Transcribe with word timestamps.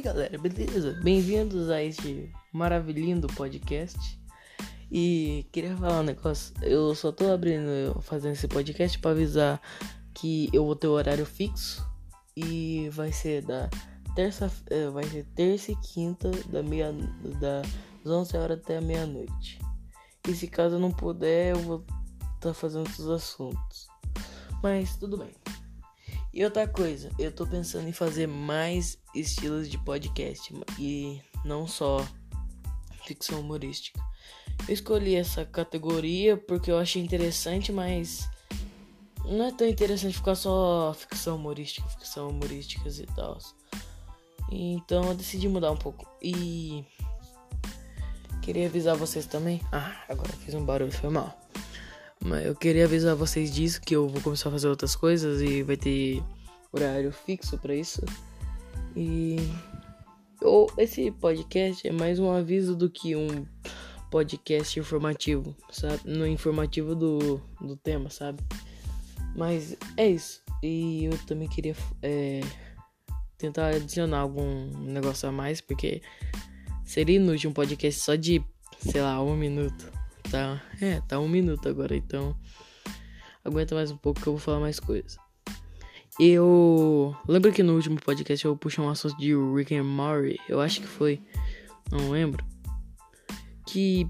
aí 0.00 0.02
galera, 0.02 0.38
beleza? 0.38 0.98
Bem-vindos 1.02 1.68
a 1.68 1.82
este 1.82 2.32
maravilhoso 2.52 3.26
podcast. 3.36 3.98
E 4.90 5.46
queria 5.52 5.76
falar 5.76 6.00
um 6.00 6.04
negócio, 6.04 6.54
eu 6.62 6.94
só 6.94 7.12
tô 7.12 7.30
abrindo, 7.30 8.00
fazendo 8.00 8.32
esse 8.32 8.48
podcast 8.48 8.98
para 8.98 9.10
avisar 9.10 9.60
que 10.14 10.48
eu 10.54 10.64
vou 10.64 10.74
ter 10.74 10.86
o 10.86 10.92
horário 10.92 11.26
fixo 11.26 11.86
e 12.34 12.88
vai 12.90 13.12
ser 13.12 13.42
da 13.42 13.68
terça, 14.14 14.50
é, 14.70 14.88
vai 14.88 15.04
ser 15.04 15.26
terça 15.34 15.70
e 15.70 15.76
quinta 15.76 16.30
da 16.48 16.62
meia 16.62 16.92
das 17.38 17.66
11 18.06 18.36
horas 18.38 18.58
até 18.58 18.80
meia-noite. 18.80 19.58
E 20.26 20.34
se 20.34 20.48
caso 20.48 20.76
eu 20.76 20.80
não 20.80 20.90
puder, 20.90 21.54
eu 21.54 21.58
vou 21.58 21.84
estar 22.36 22.40
tá 22.40 22.54
fazendo 22.54 22.86
outros 22.86 23.08
assuntos. 23.08 23.86
Mas 24.62 24.96
tudo 24.96 25.18
bem. 25.18 25.39
E 26.32 26.44
outra 26.44 26.66
coisa, 26.68 27.10
eu 27.18 27.32
tô 27.32 27.44
pensando 27.44 27.88
em 27.88 27.92
fazer 27.92 28.28
mais 28.28 28.98
estilos 29.14 29.68
de 29.68 29.76
podcast 29.78 30.54
e 30.78 31.20
não 31.44 31.66
só 31.66 32.06
ficção 33.04 33.40
humorística. 33.40 34.00
Eu 34.68 34.74
escolhi 34.74 35.16
essa 35.16 35.44
categoria 35.44 36.36
porque 36.36 36.70
eu 36.70 36.78
achei 36.78 37.02
interessante, 37.02 37.72
mas 37.72 38.28
não 39.24 39.46
é 39.46 39.52
tão 39.52 39.66
interessante 39.66 40.16
ficar 40.16 40.36
só 40.36 40.94
ficção 40.96 41.36
humorística, 41.36 41.88
ficção 41.88 42.28
humorísticas 42.28 43.00
e 43.00 43.06
tal. 43.06 43.38
Então 44.50 45.04
eu 45.04 45.14
decidi 45.14 45.48
mudar 45.48 45.72
um 45.72 45.76
pouco. 45.76 46.06
E 46.22 46.84
queria 48.42 48.66
avisar 48.66 48.96
vocês 48.96 49.26
também. 49.26 49.60
Ah, 49.72 50.04
agora 50.08 50.30
fiz 50.32 50.54
um 50.54 50.64
barulho, 50.64 50.92
foi 50.92 51.10
mal. 51.10 51.36
Mas 52.24 52.46
eu 52.46 52.54
queria 52.54 52.84
avisar 52.84 53.16
vocês 53.16 53.52
disso, 53.52 53.80
que 53.80 53.96
eu 53.96 54.08
vou 54.08 54.20
começar 54.20 54.50
a 54.50 54.52
fazer 54.52 54.68
outras 54.68 54.94
coisas 54.94 55.40
e 55.40 55.62
vai 55.62 55.76
ter 55.76 56.22
horário 56.72 57.10
fixo 57.10 57.56
para 57.58 57.74
isso. 57.74 58.02
E 58.94 59.36
ou 60.42 60.70
esse 60.76 61.10
podcast 61.10 61.86
é 61.86 61.92
mais 61.92 62.18
um 62.18 62.30
aviso 62.30 62.74
do 62.74 62.90
que 62.90 63.16
um 63.16 63.46
podcast 64.10 64.78
informativo, 64.78 65.56
sabe? 65.70 66.00
No 66.04 66.26
informativo 66.26 66.94
do, 66.94 67.40
do 67.60 67.76
tema, 67.76 68.10
sabe? 68.10 68.42
Mas 69.34 69.76
é 69.96 70.08
isso. 70.08 70.42
E 70.62 71.04
eu 71.04 71.18
também 71.26 71.48
queria 71.48 71.74
é, 72.02 72.40
tentar 73.38 73.68
adicionar 73.68 74.18
algum 74.18 74.66
negócio 74.78 75.28
a 75.28 75.32
mais, 75.32 75.60
porque 75.60 76.02
seria 76.84 77.16
inútil 77.16 77.50
um 77.50 77.54
podcast 77.54 78.00
só 78.00 78.14
de, 78.14 78.44
sei 78.80 79.00
lá, 79.00 79.22
um 79.22 79.36
minuto 79.36 79.99
tá. 80.30 80.62
É, 80.80 81.00
tá 81.00 81.18
um 81.18 81.28
minuto 81.28 81.68
agora, 81.68 81.96
então. 81.96 82.36
Aguenta 83.44 83.74
mais 83.74 83.90
um 83.90 83.96
pouco 83.96 84.20
que 84.20 84.26
eu 84.26 84.34
vou 84.34 84.40
falar 84.40 84.60
mais 84.60 84.78
coisas. 84.78 85.18
Eu. 86.18 87.14
Lembro 87.26 87.52
que 87.52 87.62
no 87.62 87.74
último 87.74 88.00
podcast 88.00 88.44
eu 88.44 88.56
puxei 88.56 88.82
um 88.82 88.88
assunto 88.88 89.16
de 89.18 89.34
Rick 89.34 89.74
and 89.74 89.84
Morty. 89.84 90.38
Eu 90.48 90.60
acho 90.60 90.80
que 90.80 90.86
foi. 90.86 91.20
Não 91.90 92.10
lembro. 92.10 92.44
Que 93.66 94.06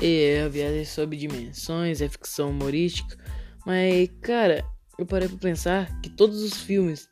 é 0.00 0.42
a 0.42 0.48
viagem 0.48 0.84
sobre 0.84 1.16
dimensões, 1.16 2.00
é 2.00 2.08
ficção 2.08 2.50
humorística. 2.50 3.16
Mas, 3.66 4.08
cara, 4.22 4.64
eu 4.98 5.06
parei 5.06 5.28
pra 5.28 5.38
pensar 5.38 6.00
que 6.00 6.10
todos 6.10 6.42
os 6.42 6.54
filmes. 6.62 7.08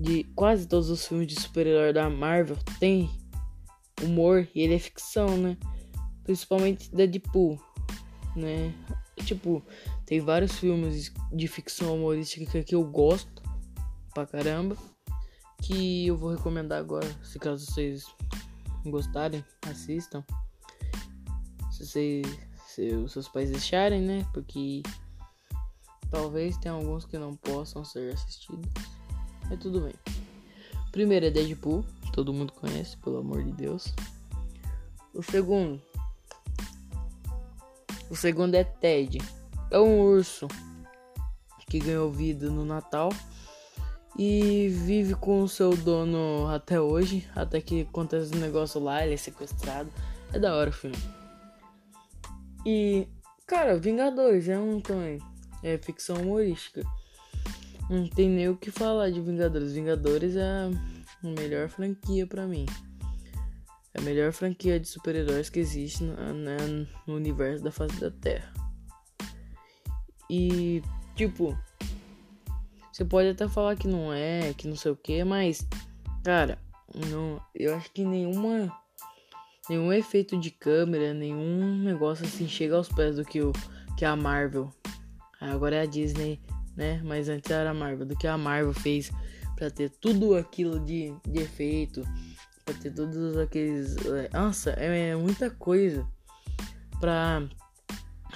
De 0.00 0.24
quase 0.34 0.66
todos 0.66 0.90
os 0.90 1.06
filmes 1.06 1.28
de 1.28 1.40
super-herói 1.40 1.92
da 1.92 2.10
Marvel 2.10 2.56
tem 2.80 3.08
humor 4.02 4.48
e 4.52 4.62
ele 4.62 4.74
é 4.74 4.78
ficção, 4.80 5.36
né? 5.36 5.56
Principalmente 6.24 6.92
Deadpool 6.92 7.60
né? 8.36 8.74
Tipo, 9.24 9.62
tem 10.04 10.20
vários 10.20 10.58
filmes 10.58 11.12
de 11.32 11.48
ficção 11.48 11.94
humorística 11.94 12.62
que 12.62 12.74
eu 12.74 12.84
gosto 12.84 13.42
pra 14.12 14.26
caramba. 14.26 14.76
Que 15.62 16.06
eu 16.06 16.16
vou 16.16 16.30
recomendar 16.30 16.78
agora. 16.78 17.08
Se 17.22 17.38
caso 17.38 17.64
vocês 17.64 18.06
gostarem, 18.84 19.44
assistam. 19.62 20.24
Se, 21.70 21.86
vocês, 21.86 22.26
se 22.66 22.88
os 22.94 23.12
seus 23.12 23.28
pais 23.28 23.50
deixarem, 23.50 24.02
né? 24.02 24.26
Porque 24.32 24.82
talvez 26.10 26.56
tenha 26.58 26.74
alguns 26.74 27.06
que 27.06 27.18
não 27.18 27.34
possam 27.36 27.84
ser 27.84 28.12
assistidos. 28.12 28.70
Mas 29.48 29.58
tudo 29.58 29.80
bem. 29.80 29.94
Primeiro 30.92 31.26
é 31.26 31.30
Deadpool, 31.30 31.84
todo 32.12 32.32
mundo 32.32 32.52
conhece, 32.52 32.96
pelo 32.98 33.18
amor 33.18 33.42
de 33.42 33.52
Deus. 33.52 33.92
O 35.12 35.22
segundo 35.22 35.82
o 38.14 38.16
segundo 38.16 38.54
é 38.54 38.62
Ted. 38.62 39.18
É 39.72 39.78
um 39.80 40.00
urso 40.00 40.46
que 41.68 41.80
ganhou 41.80 42.12
vida 42.12 42.48
no 42.48 42.64
Natal 42.64 43.10
e 44.16 44.68
vive 44.68 45.16
com 45.16 45.42
o 45.42 45.48
seu 45.48 45.76
dono 45.76 46.46
até 46.46 46.80
hoje, 46.80 47.28
até 47.34 47.60
que 47.60 47.80
acontece 47.80 48.32
um 48.32 48.38
negócio 48.38 48.80
lá, 48.80 49.04
ele 49.04 49.14
é 49.14 49.16
sequestrado. 49.16 49.90
É 50.32 50.38
da 50.38 50.54
hora 50.54 50.70
o 50.70 50.72
filme. 50.72 50.96
E, 52.64 53.08
cara, 53.48 53.76
Vingadores 53.76 54.48
é 54.48 54.56
um 54.56 54.80
também. 54.80 55.20
É 55.60 55.76
ficção 55.76 56.14
humorística. 56.14 56.82
Não 57.90 58.06
tem 58.06 58.28
nem 58.28 58.48
o 58.48 58.56
que 58.56 58.70
falar 58.70 59.10
de 59.10 59.20
Vingadores. 59.20 59.72
Vingadores 59.72 60.36
é 60.36 60.44
a 60.44 60.70
melhor 61.22 61.68
franquia 61.68 62.28
para 62.28 62.46
mim. 62.46 62.66
É 63.94 64.00
a 64.00 64.02
melhor 64.02 64.32
franquia 64.32 64.78
de 64.80 64.88
super-heróis 64.88 65.48
que 65.48 65.60
existe 65.60 66.02
no, 66.02 66.14
né, 66.34 66.56
no 67.06 67.14
universo 67.14 67.62
da 67.62 67.70
face 67.70 67.98
da 68.00 68.10
Terra. 68.10 68.52
E, 70.28 70.82
tipo, 71.14 71.56
você 72.92 73.04
pode 73.04 73.28
até 73.28 73.48
falar 73.48 73.76
que 73.76 73.86
não 73.86 74.12
é, 74.12 74.52
que 74.54 74.66
não 74.66 74.76
sei 74.76 74.90
o 74.90 74.96
que, 74.96 75.22
mas, 75.22 75.66
cara, 76.24 76.58
não, 77.10 77.40
eu 77.54 77.74
acho 77.74 77.90
que 77.92 78.04
nenhuma. 78.04 78.72
Nenhum 79.68 79.92
efeito 79.92 80.38
de 80.38 80.50
câmera, 80.50 81.14
nenhum 81.14 81.78
negócio 81.78 82.26
assim 82.26 82.46
chega 82.46 82.76
aos 82.76 82.88
pés 82.88 83.16
do 83.16 83.24
que, 83.24 83.40
o, 83.40 83.50
que 83.96 84.04
a 84.04 84.14
Marvel. 84.14 84.70
Agora 85.40 85.76
é 85.76 85.82
a 85.82 85.86
Disney, 85.86 86.38
né? 86.76 87.00
Mas 87.02 87.28
antes 87.28 87.50
era 87.50 87.70
a 87.70 87.74
Marvel. 87.74 88.06
Do 88.06 88.16
que 88.16 88.26
a 88.26 88.36
Marvel 88.36 88.74
fez 88.74 89.10
para 89.56 89.70
ter 89.70 89.88
tudo 89.88 90.36
aquilo 90.36 90.78
de, 90.78 91.14
de 91.26 91.40
efeito 91.40 92.02
Pra 92.64 92.74
ter 92.74 92.90
todos 92.90 93.36
aqueles. 93.36 93.96
É, 94.06 94.30
nossa, 94.32 94.70
é, 94.78 95.10
é 95.10 95.16
muita 95.16 95.50
coisa 95.50 96.06
pra. 96.98 97.42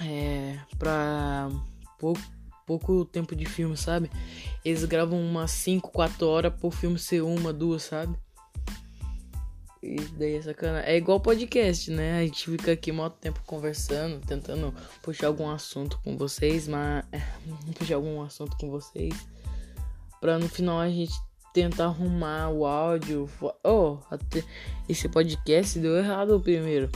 É. 0.01 0.59
Pra 0.77 1.49
pouco, 1.97 2.21
pouco 2.65 3.05
tempo 3.05 3.35
de 3.35 3.45
filme, 3.45 3.75
sabe? 3.75 4.11
Eles 4.63 4.85
gravam 4.85 5.19
umas 5.19 5.51
5, 5.51 5.91
4 5.91 6.27
horas 6.27 6.53
pro 6.53 6.69
filme 6.69 6.99
ser 6.99 7.21
uma, 7.21 7.51
duas, 7.51 7.83
sabe? 7.83 8.15
Isso 9.81 10.13
daí 10.15 10.35
é 10.35 10.41
sacana. 10.41 10.81
É 10.81 10.97
igual 10.97 11.19
podcast, 11.19 11.89
né? 11.89 12.19
A 12.19 12.25
gente 12.25 12.51
fica 12.51 12.73
aqui 12.73 12.91
muito 12.91 13.13
tempo 13.13 13.41
conversando, 13.45 14.19
tentando 14.25 14.73
puxar 15.01 15.27
algum 15.27 15.49
assunto 15.49 15.99
com 16.03 16.17
vocês, 16.17 16.67
mas. 16.67 17.05
Puxar 17.75 17.95
algum 17.95 18.21
assunto 18.21 18.55
com 18.57 18.69
vocês. 18.69 19.15
Pra 20.19 20.37
no 20.37 20.49
final 20.49 20.79
a 20.79 20.89
gente 20.89 21.13
tentar 21.59 21.85
arrumar 21.85 22.49
o 22.49 22.65
áudio. 22.65 23.29
Oh, 23.65 23.97
esse 24.87 25.09
podcast 25.09 25.77
deu 25.77 25.97
errado 25.97 26.37
o 26.37 26.39
primeiro. 26.39 26.89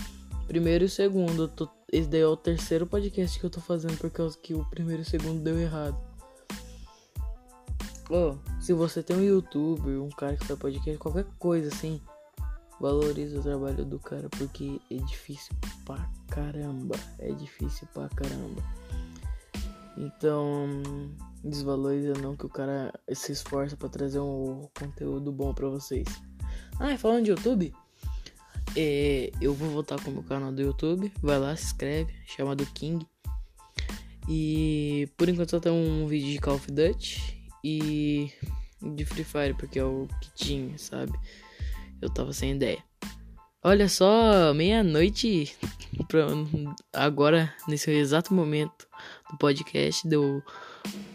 Primeiro 0.47 0.85
e 0.85 0.87
o 0.87 0.89
segundo. 0.89 1.49
Tô... 1.49 1.67
Esse 1.91 2.07
daí 2.07 2.21
é 2.21 2.27
o 2.27 2.37
terceiro 2.37 2.87
podcast 2.87 3.37
que 3.37 3.45
eu 3.45 3.49
tô 3.49 3.59
fazendo 3.59 3.97
por 3.97 4.09
causa 4.09 4.37
que 4.41 4.53
o 4.53 4.63
primeiro 4.69 5.01
e 5.01 5.05
o 5.05 5.05
segundo 5.05 5.43
deu 5.43 5.59
errado. 5.59 5.97
Oh, 8.09 8.35
se 8.61 8.71
você 8.71 9.03
tem 9.03 9.17
um 9.17 9.23
youtuber, 9.23 10.01
um 10.01 10.09
cara 10.09 10.37
que 10.37 10.45
faz 10.45 10.57
podcast, 10.57 10.97
qualquer 10.97 11.25
coisa 11.37 11.67
assim, 11.67 12.01
valoriza 12.79 13.39
o 13.39 13.43
trabalho 13.43 13.83
do 13.83 13.99
cara 13.99 14.29
porque 14.29 14.79
é 14.89 14.95
difícil 14.95 15.53
pra 15.83 16.09
caramba. 16.29 16.95
É 17.19 17.33
difícil 17.33 17.85
pra 17.93 18.07
caramba. 18.07 18.63
Então, 19.97 20.81
desvaloriza 21.43 22.13
não 22.13 22.35
que 22.35 22.45
o 22.45 22.49
cara 22.49 22.93
se 23.11 23.31
esforça 23.31 23.75
para 23.75 23.89
trazer 23.89 24.19
um 24.19 24.67
conteúdo 24.77 25.31
bom 25.31 25.53
para 25.53 25.67
vocês. 25.67 26.07
Ah, 26.79 26.93
e 26.93 26.97
falando 26.97 27.25
de 27.25 27.31
YouTube, 27.31 27.73
é, 28.75 29.31
eu 29.41 29.53
vou 29.53 29.69
voltar 29.69 30.01
com 30.01 30.09
o 30.09 30.13
meu 30.13 30.23
canal 30.23 30.51
do 30.51 30.61
YouTube. 30.61 31.11
Vai 31.21 31.37
lá, 31.37 31.55
se 31.55 31.65
inscreve, 31.65 32.13
chamado 32.25 32.65
King. 32.67 33.05
E 34.27 35.09
por 35.17 35.27
enquanto 35.27 35.59
tem 35.59 35.71
um 35.71 36.07
vídeo 36.07 36.31
de 36.31 36.39
Call 36.39 36.55
of 36.55 36.71
Duty 36.71 37.51
e 37.63 38.31
de 38.81 39.05
Free 39.05 39.23
Fire, 39.23 39.53
porque 39.53 39.79
é 39.79 39.83
o 39.83 40.07
que 40.21 40.31
tinha, 40.33 40.77
sabe? 40.77 41.11
Eu 42.01 42.09
tava 42.09 42.31
sem 42.31 42.53
ideia. 42.53 42.81
Olha 43.61 43.87
só, 43.87 44.53
meia-noite 44.53 45.55
agora, 46.91 47.53
nesse 47.67 47.91
exato 47.91 48.33
momento 48.33 48.87
podcast, 49.37 50.07
deu 50.07 50.41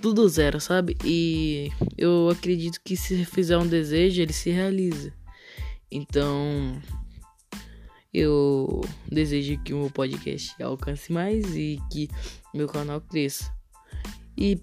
tudo 0.01 0.29
zero, 0.29 0.61
sabe? 0.61 0.97
E 1.05 1.71
eu 1.97 2.29
acredito 2.29 2.81
que 2.85 2.97
se 2.97 3.25
fizer 3.25 3.59
um 3.59 3.67
desejo, 3.67 4.23
ele 4.23 4.33
se 4.33 4.51
realiza. 4.51 5.13
Então, 5.91 6.81
eu 8.13 8.83
desejo 9.11 9.63
que 9.63 9.73
o 9.73 9.79
meu 9.79 9.91
podcast 9.91 10.61
alcance 10.63 11.13
mais 11.13 11.57
e 11.57 11.81
que 11.91 12.09
meu 12.55 12.67
canal 12.67 13.01
cresça. 13.01 13.53
E 14.37 14.61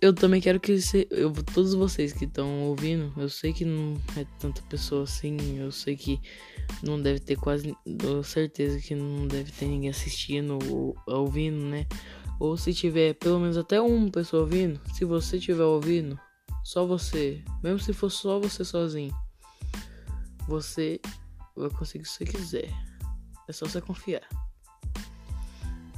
eu 0.00 0.14
também 0.14 0.40
quero 0.40 0.58
que 0.58 0.80
você, 0.80 1.06
eu, 1.10 1.30
todos 1.30 1.74
vocês 1.74 2.12
que 2.12 2.24
estão 2.24 2.62
ouvindo, 2.62 3.12
eu 3.18 3.28
sei 3.28 3.52
que 3.52 3.66
não 3.66 4.00
é 4.16 4.24
tanta 4.38 4.62
pessoa 4.62 5.02
assim, 5.02 5.58
eu 5.58 5.70
sei 5.70 5.94
que 5.94 6.18
não 6.82 7.00
deve 7.00 7.20
ter 7.20 7.36
quase, 7.36 7.76
eu 8.02 8.22
certeza 8.22 8.78
que 8.80 8.94
não 8.94 9.26
deve 9.26 9.52
ter 9.52 9.66
ninguém 9.66 9.90
assistindo 9.90 10.58
ou 10.70 10.96
ouvindo, 11.06 11.66
né? 11.66 11.86
Ou 12.40 12.56
se 12.56 12.72
tiver 12.72 13.14
pelo 13.14 13.38
menos 13.38 13.58
até 13.58 13.78
uma 13.80 14.10
pessoa 14.10 14.42
ouvindo, 14.42 14.80
se 14.94 15.04
você 15.04 15.36
estiver 15.36 15.62
ouvindo, 15.62 16.18
só 16.64 16.86
você, 16.86 17.44
mesmo 17.62 17.78
se 17.78 17.92
for 17.92 18.08
só 18.08 18.40
você 18.40 18.64
sozinho, 18.64 19.14
você 20.48 20.98
vai 21.54 21.68
conseguir 21.68 22.04
o 22.04 22.06
que 22.06 22.10
você 22.10 22.24
quiser. 22.24 22.70
É 23.46 23.52
só 23.52 23.66
você 23.66 23.80
confiar 23.82 24.26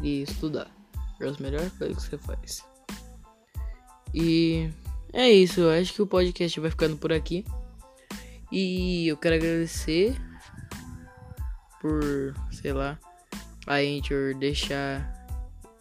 e 0.02 0.22
estudar. 0.22 0.68
É 1.20 1.26
as 1.26 1.38
melhores 1.38 1.72
coisas 1.74 1.96
que 2.08 2.10
você 2.10 2.18
faz. 2.18 2.64
E 4.12 4.68
é 5.12 5.30
isso, 5.30 5.60
eu 5.60 5.70
acho 5.70 5.94
que 5.94 6.02
o 6.02 6.06
podcast 6.06 6.58
vai 6.58 6.70
ficando 6.70 6.96
por 6.96 7.12
aqui. 7.12 7.44
E 8.50 9.06
eu 9.06 9.16
quero 9.16 9.36
agradecer 9.36 10.16
por, 11.80 12.34
sei 12.50 12.72
lá, 12.72 12.98
a 13.66 13.76
Anchor 13.76 14.36
deixar 14.38 15.21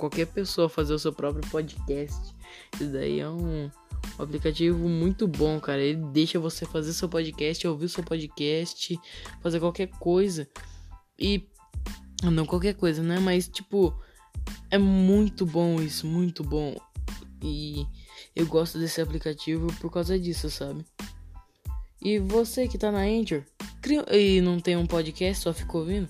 qualquer 0.02 0.26
pessoa 0.26 0.68
fazer 0.68 0.96
o 0.96 1.00
seu 1.00 1.14
próprio 1.14 1.48
podcast. 1.52 2.36
Isso 2.74 2.92
daí 2.92 3.20
é 3.20 3.30
um, 3.30 3.66
um 3.66 3.72
aplicativo 4.18 4.90
muito 4.90 5.28
bom, 5.28 5.60
cara. 5.60 5.80
Ele 5.80 6.04
deixa 6.12 6.40
você 6.40 6.66
fazer 6.66 6.92
seu 6.92 7.08
podcast, 7.08 7.68
ouvir 7.68 7.88
seu 7.88 8.04
podcast, 8.04 9.00
fazer 9.42 9.60
qualquer 9.60 9.88
coisa. 10.00 10.50
E 11.20 11.48
não 12.24 12.48
qualquer 12.48 12.74
coisa, 12.74 13.04
né? 13.04 13.20
Mas 13.20 13.48
tipo, 13.48 13.94
é 14.72 14.78
muito 14.80 15.46
bom 15.46 15.80
isso, 15.80 16.08
muito 16.08 16.44
bom. 16.44 16.76
E 17.44 17.86
eu 18.36 18.48
gosto 18.48 18.80
desse 18.80 19.02
aplicativo 19.02 19.68
por 19.80 19.92
causa 19.92 20.20
disso, 20.20 20.50
sabe? 20.50 20.84
E 22.02 22.18
você 22.18 22.68
que 22.68 22.80
tá 22.80 22.92
na 22.92 23.02
Anchor 23.02 23.44
e 24.12 24.42
não 24.42 24.60
tem 24.60 24.76
um 24.76 24.88
podcast, 24.88 25.44
só 25.44 25.54
ficou 25.54 25.82
ouvindo? 25.82 26.10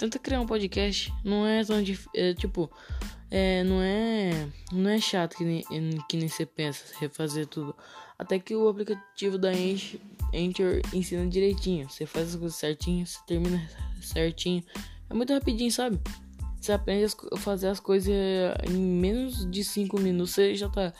Tenta 0.00 0.18
criar 0.18 0.40
um 0.40 0.46
podcast. 0.46 1.12
Não 1.22 1.46
é 1.46 1.62
tão 1.62 1.82
difícil. 1.82 2.10
É, 2.14 2.32
tipo, 2.32 2.70
é, 3.30 3.62
não 3.62 3.82
é. 3.82 4.48
Não 4.72 4.88
é 4.88 4.98
chato 4.98 5.36
que 5.36 5.44
nem, 5.44 5.62
que 6.08 6.16
nem 6.16 6.26
você 6.26 6.46
pensa, 6.46 6.82
refazer 6.98 7.46
tudo. 7.46 7.76
Até 8.18 8.38
que 8.38 8.56
o 8.56 8.66
aplicativo 8.66 9.36
da 9.36 9.50
Anchor 9.50 10.80
ensina 10.94 11.26
direitinho. 11.26 11.86
Você 11.90 12.06
faz 12.06 12.30
as 12.30 12.36
coisas 12.36 12.56
certinho, 12.56 13.06
você 13.06 13.18
termina 13.26 13.60
certinho. 14.00 14.64
É 15.10 15.12
muito 15.12 15.34
rapidinho, 15.34 15.70
sabe? 15.70 16.00
Você 16.58 16.72
aprende 16.72 17.14
a 17.30 17.36
fazer 17.36 17.68
as 17.68 17.78
coisas 17.78 18.10
em 18.70 18.78
menos 18.78 19.50
de 19.50 19.62
5 19.62 20.00
minutos. 20.00 20.32
Você 20.32 20.54
já 20.54 20.70
tá 20.70 20.94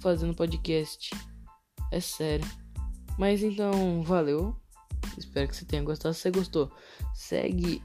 fazendo 0.00 0.32
podcast. 0.32 1.10
É 1.90 1.98
sério. 1.98 2.46
Mas 3.18 3.42
então, 3.42 4.00
valeu. 4.04 4.54
Espero 5.18 5.48
que 5.48 5.56
você 5.56 5.64
tenha 5.64 5.82
gostado. 5.82 6.14
Se 6.14 6.20
você 6.20 6.30
gostou, 6.30 6.70
segue 7.14 7.82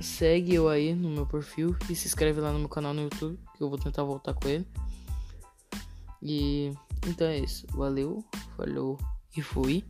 segue 0.00 0.54
eu 0.54 0.68
aí 0.68 0.94
no 0.94 1.10
meu 1.10 1.26
perfil 1.26 1.76
e 1.88 1.94
se 1.94 2.06
inscreve 2.06 2.40
lá 2.40 2.52
no 2.52 2.58
meu 2.58 2.68
canal 2.68 2.94
no 2.94 3.02
YouTube, 3.02 3.38
que 3.56 3.62
eu 3.62 3.68
vou 3.68 3.78
tentar 3.78 4.02
voltar 4.02 4.34
com 4.34 4.48
ele. 4.48 4.66
E 6.22 6.72
então 7.06 7.26
é 7.26 7.38
isso. 7.38 7.66
Valeu, 7.72 8.24
falou 8.56 8.98
e 9.36 9.42
fui. 9.42 9.84